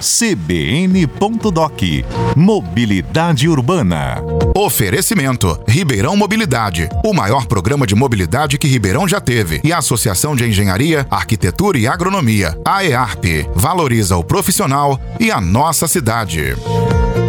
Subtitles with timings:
[0.00, 1.82] cbn.doc
[2.34, 4.22] Mobilidade Urbana.
[4.56, 9.60] Oferecimento: Ribeirão Mobilidade, o maior programa de mobilidade que Ribeirão já teve.
[9.62, 15.86] E a Associação de Engenharia, Arquitetura e Agronomia, AEARP, valoriza o profissional e a nossa
[15.86, 16.54] cidade.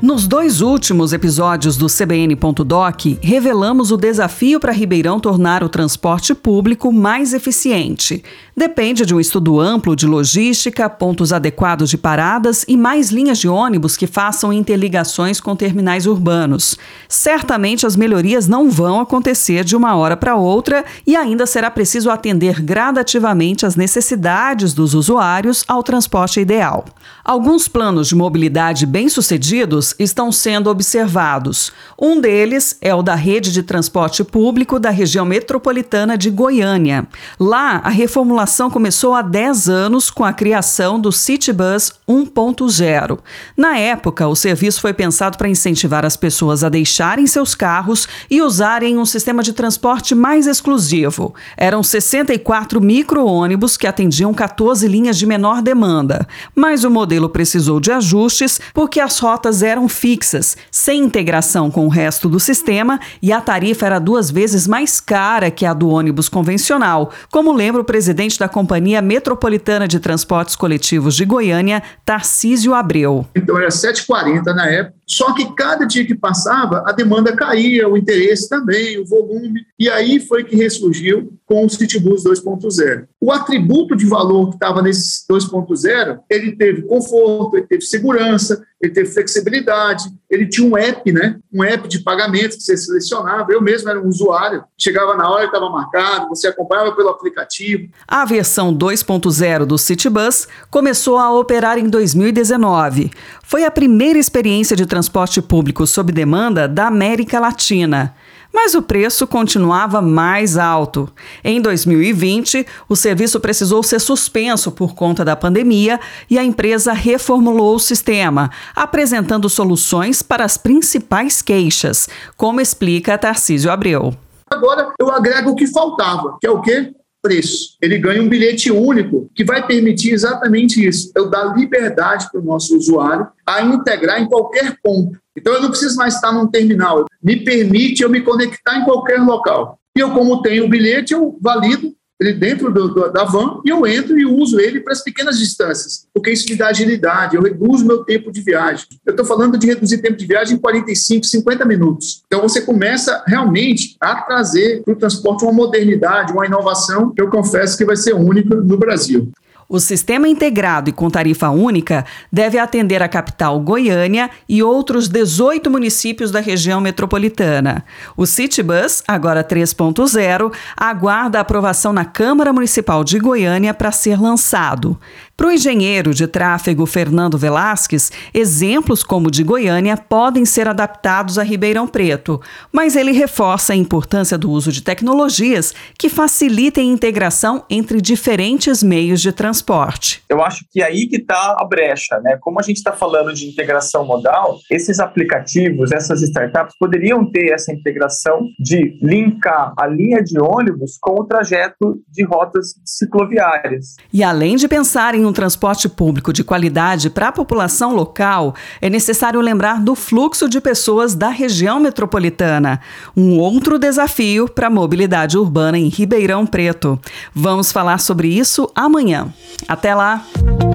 [0.02, 6.92] Nos dois últimos episódios do CBN.doc, revelamos o desafio para Ribeirão tornar o transporte público
[6.92, 8.24] mais eficiente.
[8.58, 13.48] Depende de um estudo amplo de logística, pontos adequados de paradas e mais linhas de
[13.48, 16.76] ônibus que façam interligações com terminais urbanos.
[17.08, 22.10] Certamente as melhorias não vão acontecer de uma hora para outra e ainda será preciso
[22.10, 26.86] atender gradativamente as necessidades dos usuários ao transporte ideal.
[27.24, 31.72] Alguns planos de mobilidade bem-sucedidos estão sendo observados.
[32.00, 37.08] Um deles é o da rede de transporte público da região metropolitana de Goiânia.
[37.40, 43.20] Lá, a reformulação começou há 10 anos com a criação do Citybus 1.0.
[43.56, 48.42] Na época, o serviço foi pensado para incentivar as pessoas a deixarem seus carros e
[48.42, 51.34] usarem um sistema de transporte mais exclusivo.
[51.56, 57.92] Eram 64 micro-ônibus que atendiam 14 linhas de menor demanda, mas o modelo precisou de
[57.92, 63.42] ajustes porque as rotas eram fixas, sem integração com o resto do sistema e a
[63.42, 68.38] tarifa era duas vezes mais cara que a do ônibus convencional, como lembra o presidente
[68.40, 73.26] da Companhia Metropolitana de Transportes Coletivos de Goiânia, Tarcísio Abreu.
[73.36, 77.98] Então era 7,40 na época, só que cada dia que passava, a demanda caía, o
[77.98, 83.08] interesse também, o volume, e aí foi que ressurgiu com o Citybus 2.0.
[83.20, 88.94] O atributo de valor que estava nesse 2.0, ele teve conforto, ele teve segurança, ele
[88.94, 91.38] teve flexibilidade, ele tinha um app, né?
[91.54, 93.52] Um app de pagamento que você selecionava.
[93.52, 97.90] Eu mesmo era um usuário, chegava na hora, estava marcado, você acompanhava pelo aplicativo.
[98.08, 103.12] A versão 2.0 do Citybus começou a operar em 2019.
[103.52, 108.16] Foi a primeira experiência de transporte público sob demanda da América Latina.
[108.54, 111.12] Mas o preço continuava mais alto.
[111.44, 117.76] Em 2020, o serviço precisou ser suspenso por conta da pandemia e a empresa reformulou
[117.76, 122.08] o sistema, apresentando soluções para as principais queixas,
[122.38, 124.16] como explica Tarcísio Abreu.
[124.50, 126.94] Agora eu agrego o que faltava, que é o quê?
[127.22, 127.78] Preço.
[127.82, 131.12] Ele ganha um bilhete único que vai permitir exatamente isso.
[131.16, 135.20] Eu dar liberdade para o nosso usuário a integrar em qualquer ponto.
[135.38, 137.06] Então eu não preciso mais estar num terminal.
[137.24, 139.80] Me permite eu me conectar em qualquer local.
[139.96, 143.70] E eu, como tenho o bilhete, eu valido ele dentro do, do, da van e
[143.70, 147.42] eu entro e uso ele para as pequenas distâncias, porque isso me dá agilidade, eu
[147.42, 148.86] reduzo meu tempo de viagem.
[149.06, 152.24] Eu estou falando de reduzir tempo de viagem em 45, 50 minutos.
[152.28, 157.30] Então você começa realmente a trazer para o transporte uma modernidade, uma inovação que eu
[157.30, 159.32] confesso que vai ser única no Brasil.
[159.74, 165.72] O sistema integrado e com tarifa única deve atender a capital Goiânia e outros 18
[165.72, 167.86] municípios da região metropolitana.
[168.18, 175.00] O Citybus, agora 3.0, aguarda a aprovação na Câmara Municipal de Goiânia para ser lançado.
[175.36, 181.40] Para o engenheiro de tráfego Fernando Velasquez, exemplos como o de Goiânia podem ser adaptados
[181.40, 182.40] a Ribeirão Preto,
[182.72, 188.84] mas ele reforça a importância do uso de tecnologias que facilitem a integração entre diferentes
[188.84, 190.22] meios de transporte.
[190.30, 192.38] Eu acho que é aí que está a brecha, né?
[192.40, 197.74] Como a gente está falando de integração modal, esses aplicativos, essas startups poderiam ter essa
[197.74, 203.96] integração de linkar a linha de ônibus com o trajeto de rotas cicloviárias.
[204.14, 208.90] E além de pensar em um transporte público de qualidade para a população local, é
[208.90, 212.82] necessário lembrar do fluxo de pessoas da região metropolitana,
[213.16, 217.00] um outro desafio para a mobilidade urbana em Ribeirão Preto.
[217.34, 219.34] Vamos falar sobre isso amanhã.
[219.68, 220.26] Até lá!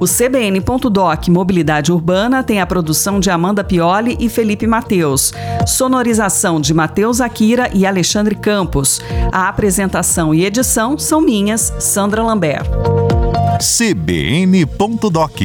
[0.00, 5.32] O CBN.doc Mobilidade Urbana tem a produção de Amanda Pioli e Felipe Mateus,
[5.66, 9.00] sonorização de Mateus Akira e Alexandre Campos.
[9.32, 12.66] A apresentação e edição são minhas, Sandra Lambert
[13.60, 15.40] cbn.doc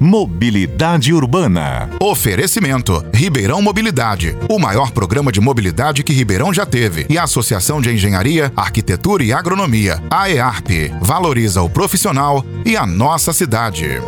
[0.00, 1.90] Mobilidade Urbana.
[2.00, 7.06] Oferecimento: Ribeirão Mobilidade, o maior programa de mobilidade que Ribeirão já teve.
[7.08, 13.32] E a Associação de Engenharia, Arquitetura e Agronomia, AEARP, valoriza o profissional e a nossa
[13.32, 14.00] cidade.